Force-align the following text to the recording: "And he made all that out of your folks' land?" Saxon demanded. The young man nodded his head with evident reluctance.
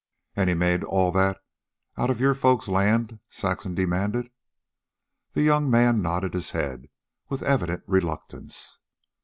"And 0.35 0.49
he 0.49 0.55
made 0.55 0.83
all 0.83 1.11
that 1.11 1.43
out 1.95 2.09
of 2.09 2.19
your 2.19 2.33
folks' 2.33 2.67
land?" 2.67 3.19
Saxon 3.29 3.75
demanded. 3.75 4.31
The 5.33 5.43
young 5.43 5.69
man 5.69 6.01
nodded 6.01 6.33
his 6.33 6.49
head 6.49 6.89
with 7.29 7.43
evident 7.43 7.83
reluctance. 7.85 8.79